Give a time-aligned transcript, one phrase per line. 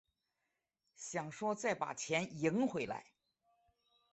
[0.95, 3.05] 想说再把钱赢回来